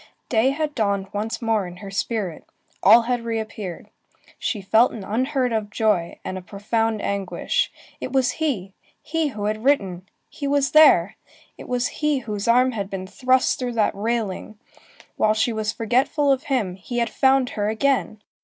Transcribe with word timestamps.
Day 0.29 0.49
had 0.49 0.73
dawned 0.73 1.09
once 1.13 1.43
more 1.43 1.67
in 1.67 1.77
her 1.77 1.91
spirit; 1.91 2.43
all 2.81 3.03
had 3.03 3.21
reappeared. 3.23 3.91
She 4.39 4.59
felt 4.59 4.91
an 4.93 5.03
unheard 5.03 5.53
of 5.53 5.69
joy, 5.69 6.17
and 6.25 6.39
a 6.39 6.41
profound 6.41 7.03
anguish. 7.03 7.71
It 7.99 8.11
was 8.11 8.31
he! 8.41 8.73
he 9.03 9.27
who 9.27 9.45
had 9.45 9.63
written! 9.63 10.09
he 10.27 10.47
was 10.47 10.71
there! 10.71 11.17
it 11.55 11.67
was 11.67 11.85
he 12.01 12.17
whose 12.17 12.47
arm 12.47 12.71
had 12.71 12.89
been 12.89 13.05
thrust 13.05 13.59
through 13.59 13.73
that 13.73 13.93
railing! 13.93 14.57
While 15.17 15.35
she 15.35 15.53
was 15.53 15.71
forgetful 15.71 16.31
of 16.31 16.45
him, 16.45 16.73
he 16.77 16.97
had 16.97 17.11
found 17.11 17.49
her 17.49 17.69
again! 17.69 18.23